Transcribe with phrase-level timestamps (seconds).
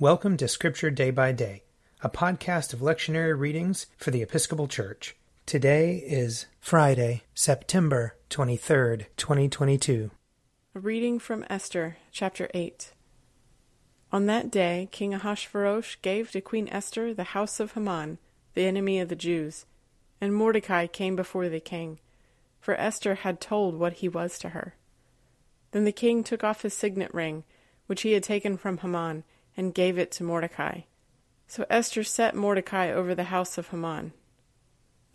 [0.00, 1.64] Welcome to Scripture Day by Day,
[2.02, 5.16] a podcast of lectionary readings for the Episcopal Church.
[5.44, 10.12] Today is Friday, September 23rd, 2022.
[10.76, 12.92] A reading from Esther, chapter 8.
[14.12, 18.18] On that day, King Ahasuerus gave to Queen Esther the house of Haman,
[18.54, 19.66] the enemy of the Jews,
[20.20, 21.98] and Mordecai came before the king,
[22.60, 24.76] for Esther had told what he was to her.
[25.72, 27.42] Then the king took off his signet ring,
[27.88, 29.24] which he had taken from Haman,
[29.58, 30.82] and gave it to Mordecai.
[31.48, 34.12] So Esther set Mordecai over the house of Haman.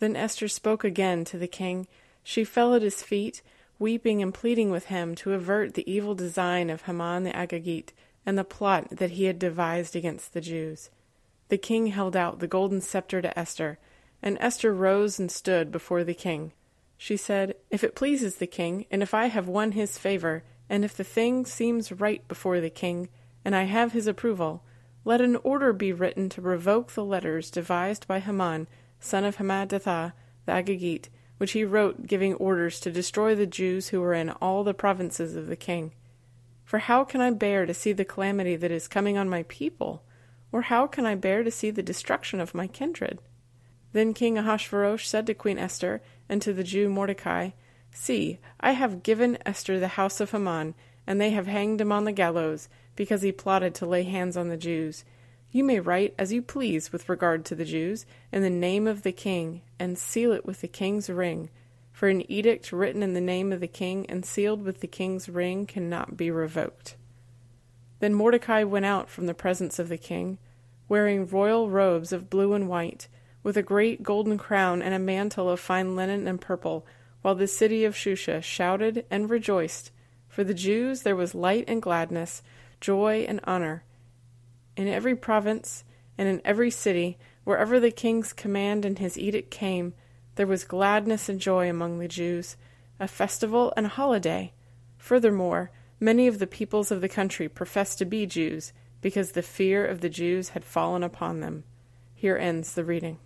[0.00, 1.88] Then Esther spoke again to the king.
[2.22, 3.40] She fell at his feet,
[3.78, 7.92] weeping and pleading with him to avert the evil design of Haman the Agagite
[8.26, 10.90] and the plot that he had devised against the Jews.
[11.48, 13.78] The king held out the golden scepter to Esther,
[14.22, 16.52] and Esther rose and stood before the king.
[16.98, 20.84] She said, If it pleases the king, and if I have won his favor, and
[20.84, 23.08] if the thing seems right before the king,
[23.44, 24.62] and I have his approval,
[25.04, 30.14] let an order be written to revoke the letters devised by Haman, son of Hammedatha,
[30.46, 34.64] the Agagite, which he wrote giving orders to destroy the Jews who were in all
[34.64, 35.92] the provinces of the king.
[36.64, 40.02] For how can I bear to see the calamity that is coming on my people?
[40.50, 43.18] Or how can I bear to see the destruction of my kindred?
[43.92, 47.50] Then King Ahasuerus said to Queen Esther and to the Jew Mordecai,
[47.92, 50.74] See, I have given Esther the house of Haman,
[51.06, 54.48] and they have hanged him on the gallows, because he plotted to lay hands on
[54.48, 55.04] the Jews.
[55.50, 59.02] You may write as you please with regard to the Jews, in the name of
[59.02, 61.48] the king, and seal it with the king's ring.
[61.92, 65.28] For an edict written in the name of the king and sealed with the king's
[65.28, 66.96] ring cannot be revoked.
[68.00, 70.38] Then Mordecai went out from the presence of the king,
[70.88, 73.06] wearing royal robes of blue and white,
[73.44, 76.84] with a great golden crown and a mantle of fine linen and purple,
[77.22, 79.92] while the city of Shusha shouted and rejoiced.
[80.28, 82.42] For the Jews there was light and gladness,
[82.84, 83.82] joy, and honor.
[84.76, 85.84] In every province
[86.18, 89.94] and in every city, wherever the king's command and his edict came,
[90.34, 92.58] there was gladness and joy among the Jews,
[93.00, 94.52] a festival and a holiday.
[94.98, 99.86] Furthermore, many of the peoples of the country professed to be Jews, because the fear
[99.86, 101.64] of the Jews had fallen upon them.
[102.14, 103.18] Here ends the reading.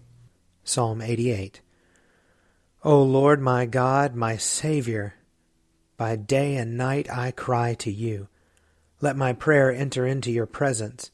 [0.63, 1.63] Psalm 88
[2.85, 5.15] O Lord my God, my Saviour,
[5.97, 8.29] by day and night I cry to you.
[9.01, 11.13] Let my prayer enter into your presence.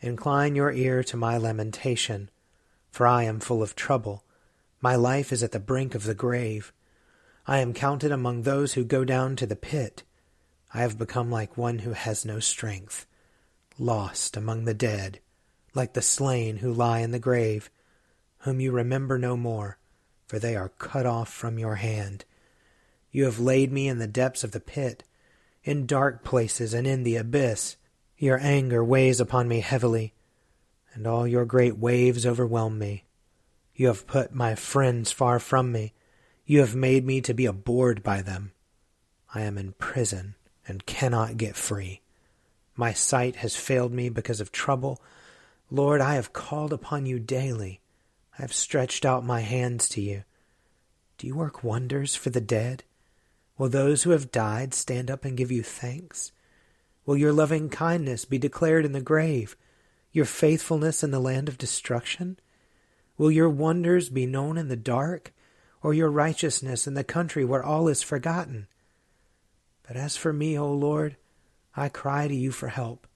[0.00, 2.30] Incline your ear to my lamentation,
[2.90, 4.24] for I am full of trouble.
[4.80, 6.72] My life is at the brink of the grave.
[7.46, 10.04] I am counted among those who go down to the pit.
[10.72, 13.06] I have become like one who has no strength,
[13.78, 15.20] lost among the dead,
[15.74, 17.70] like the slain who lie in the grave,
[18.38, 19.78] whom you remember no more,
[20.26, 22.24] for they are cut off from your hand.
[23.10, 25.04] You have laid me in the depths of the pit
[25.64, 27.76] in dark places and in the abyss.
[28.16, 30.12] Your anger weighs upon me heavily,
[30.94, 33.04] and all your great waves overwhelm me.
[33.74, 35.92] You have put my friends far from me.
[36.44, 38.52] You have made me to be abhorred by them.
[39.32, 40.34] I am in prison
[40.66, 42.00] and cannot get free.
[42.74, 45.00] My sight has failed me because of trouble.
[45.70, 47.80] Lord, I have called upon you daily.
[48.38, 50.24] I have stretched out my hands to you.
[51.18, 52.84] Do you work wonders for the dead?
[53.58, 56.30] Will those who have died stand up and give you thanks?
[57.04, 59.56] Will your loving kindness be declared in the grave,
[60.12, 62.38] your faithfulness in the land of destruction?
[63.16, 65.32] Will your wonders be known in the dark,
[65.82, 68.68] or your righteousness in the country where all is forgotten?
[69.86, 71.16] But as for me, O Lord,
[71.74, 73.06] I cry to you for help.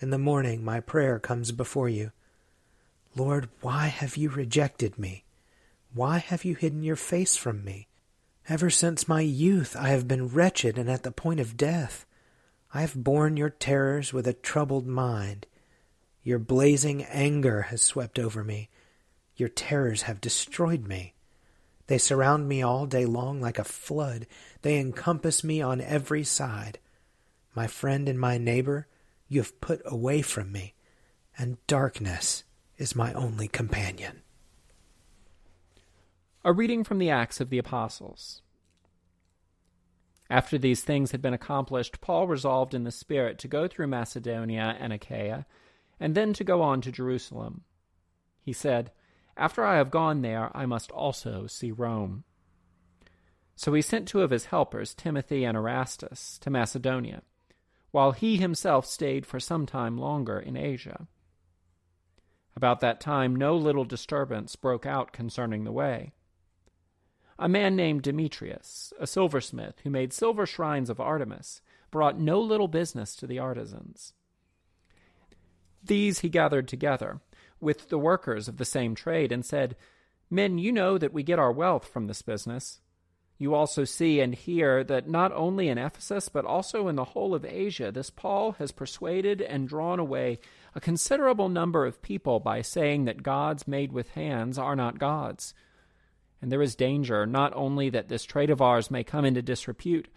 [0.00, 2.12] In the morning my prayer comes before you.
[3.16, 5.24] Lord, why have you rejected me?
[5.94, 7.87] Why have you hidden your face from me?
[8.48, 12.06] Ever since my youth I have been wretched and at the point of death.
[12.72, 15.46] I have borne your terrors with a troubled mind.
[16.22, 18.70] Your blazing anger has swept over me.
[19.36, 21.12] Your terrors have destroyed me.
[21.88, 24.26] They surround me all day long like a flood.
[24.62, 26.78] They encompass me on every side.
[27.54, 28.86] My friend and my neighbor,
[29.28, 30.74] you have put away from me,
[31.36, 32.44] and darkness
[32.78, 34.22] is my only companion.
[36.48, 38.40] A reading from the Acts of the Apostles.
[40.30, 44.74] After these things had been accomplished, Paul resolved in the Spirit to go through Macedonia
[44.80, 45.44] and Achaia,
[46.00, 47.64] and then to go on to Jerusalem.
[48.40, 48.92] He said,
[49.36, 52.24] After I have gone there, I must also see Rome.
[53.54, 57.24] So he sent two of his helpers, Timothy and Erastus, to Macedonia,
[57.90, 61.08] while he himself stayed for some time longer in Asia.
[62.56, 66.14] About that time, no little disturbance broke out concerning the way
[67.38, 72.68] a man named Demetrius, a silversmith who made silver shrines of Artemis, brought no little
[72.68, 74.12] business to the artisans.
[75.82, 77.20] These he gathered together
[77.60, 79.76] with the workers of the same trade and said,
[80.30, 82.80] Men, you know that we get our wealth from this business.
[83.38, 87.34] You also see and hear that not only in Ephesus, but also in the whole
[87.34, 90.40] of Asia, this Paul has persuaded and drawn away
[90.74, 95.54] a considerable number of people by saying that gods made with hands are not gods.
[96.40, 100.08] And there is danger not only that this trade of ours may come into disrepute,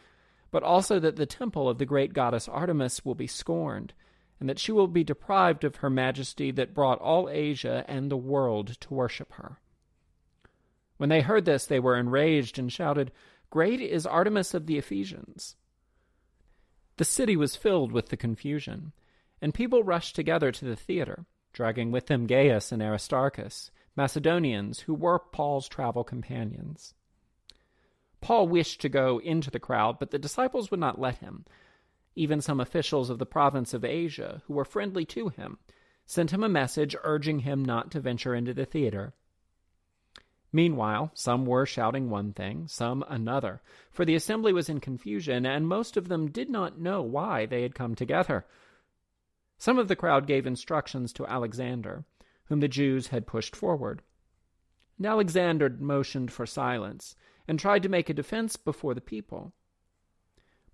[0.51, 3.93] but also that the temple of the great goddess Artemis will be scorned,
[4.39, 8.17] and that she will be deprived of her majesty that brought all Asia and the
[8.17, 9.59] world to worship her.
[10.97, 13.11] When they heard this, they were enraged and shouted,
[13.49, 15.55] Great is Artemis of the Ephesians!
[16.97, 18.91] The city was filled with the confusion,
[19.41, 24.93] and people rushed together to the theater, dragging with them Gaius and Aristarchus, Macedonians who
[24.93, 26.93] were Paul's travel companions.
[28.21, 31.45] Paul wished to go into the crowd, but the disciples would not let him.
[32.15, 35.57] Even some officials of the province of Asia, who were friendly to him,
[36.05, 39.13] sent him a message urging him not to venture into the theater.
[40.53, 45.67] Meanwhile, some were shouting one thing, some another, for the assembly was in confusion, and
[45.67, 48.45] most of them did not know why they had come together.
[49.57, 52.03] Some of the crowd gave instructions to Alexander,
[52.51, 54.01] whom the Jews had pushed forward.
[54.97, 57.15] And Alexander motioned for silence,
[57.47, 59.53] and tried to make a defense before the people.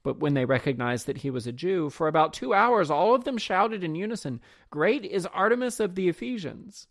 [0.02, 3.26] But when they recognized that he was a Jew, for about two hours all of
[3.26, 4.42] them shouted in unison,
[4.72, 6.88] Great is Artemis of the Ephesians!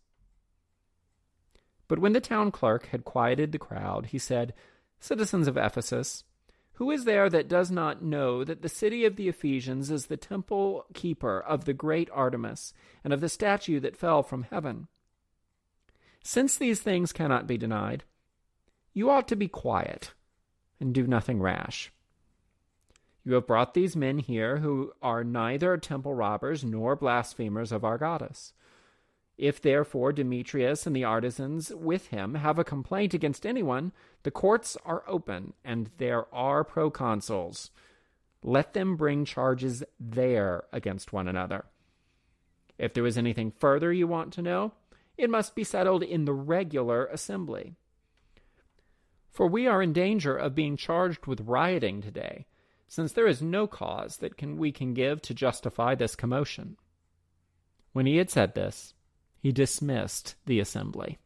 [1.89, 4.53] But when the town clerk had quieted the crowd, he said,
[5.01, 6.23] Citizens of Ephesus,
[6.77, 10.17] who is there that does not know that the city of the Ephesians is the
[10.17, 12.71] temple keeper of the great Artemis
[13.03, 14.87] and of the statue that fell from heaven?
[16.21, 18.03] Since these things cannot be denied,
[18.93, 20.13] you ought to be quiet
[20.79, 21.91] and do nothing rash.
[23.25, 27.97] You have brought these men here who are neither temple robbers nor blasphemers of our
[27.97, 28.53] goddess.
[29.37, 33.91] If therefore Demetrius and the artisans with him have a complaint against anyone,
[34.23, 37.69] the courts are open, and there are proconsuls.
[38.41, 41.65] Let them bring charges there against one another.
[42.79, 44.73] If there is anything further you want to know,
[45.17, 47.75] it must be settled in the regular assembly.
[49.31, 52.47] For we are in danger of being charged with rioting today,
[52.87, 56.77] since there is no cause that can, we can give to justify this commotion.
[57.93, 58.93] When he had said this,
[59.39, 61.17] he dismissed the assembly.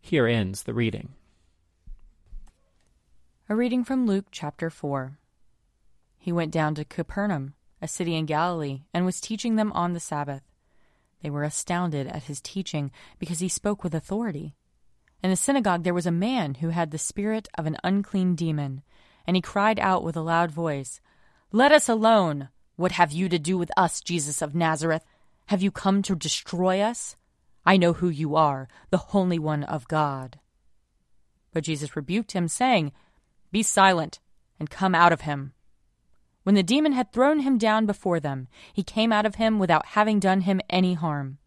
[0.00, 1.10] Here ends the reading.
[3.48, 5.18] A reading from Luke chapter 4.
[6.18, 10.00] He went down to Capernaum, a city in Galilee, and was teaching them on the
[10.00, 10.42] Sabbath.
[11.22, 14.54] They were astounded at his teaching because he spoke with authority.
[15.22, 18.82] In the synagogue there was a man who had the spirit of an unclean demon,
[19.26, 21.00] and he cried out with a loud voice,
[21.52, 22.48] Let us alone!
[22.76, 25.04] What have you to do with us, Jesus of Nazareth?
[25.46, 27.16] Have you come to destroy us?
[27.64, 30.38] I know who you are, the Holy One of God.
[31.52, 32.92] But Jesus rebuked him, saying,
[33.50, 34.20] Be silent,
[34.58, 35.52] and come out of him.
[36.42, 39.86] When the demon had thrown him down before them, he came out of him without
[39.86, 41.38] having done him any harm.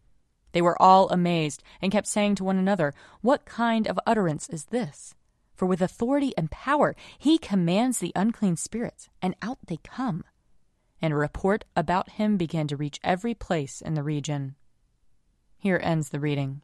[0.52, 4.66] They were all amazed, and kept saying to one another, What kind of utterance is
[4.66, 5.14] this?
[5.54, 10.24] For with authority and power he commands the unclean spirits, and out they come
[11.00, 14.54] and a report about him began to reach every place in the region.
[15.58, 16.62] Here ends the reading.